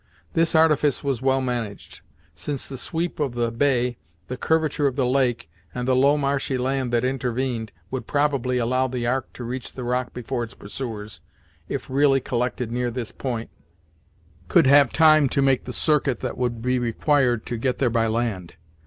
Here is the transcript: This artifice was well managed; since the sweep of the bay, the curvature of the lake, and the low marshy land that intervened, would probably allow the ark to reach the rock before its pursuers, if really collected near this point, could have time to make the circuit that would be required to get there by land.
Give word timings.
This 0.33 0.55
artifice 0.55 1.03
was 1.03 1.21
well 1.21 1.41
managed; 1.41 2.01
since 2.33 2.67
the 2.67 2.75
sweep 2.79 3.19
of 3.19 3.35
the 3.35 3.51
bay, 3.51 3.99
the 4.29 4.35
curvature 4.35 4.87
of 4.87 4.95
the 4.95 5.05
lake, 5.05 5.47
and 5.75 5.87
the 5.87 5.95
low 5.95 6.17
marshy 6.17 6.57
land 6.57 6.91
that 6.91 7.05
intervened, 7.05 7.71
would 7.91 8.07
probably 8.07 8.57
allow 8.57 8.87
the 8.87 9.05
ark 9.05 9.31
to 9.33 9.43
reach 9.43 9.73
the 9.73 9.83
rock 9.83 10.11
before 10.11 10.43
its 10.43 10.55
pursuers, 10.55 11.21
if 11.69 11.87
really 11.87 12.19
collected 12.19 12.71
near 12.71 12.89
this 12.89 13.11
point, 13.11 13.51
could 14.47 14.65
have 14.65 14.91
time 14.91 15.29
to 15.29 15.39
make 15.43 15.65
the 15.65 15.71
circuit 15.71 16.21
that 16.21 16.35
would 16.35 16.63
be 16.63 16.79
required 16.79 17.45
to 17.45 17.55
get 17.55 17.77
there 17.77 17.91
by 17.91 18.07
land. 18.07 18.55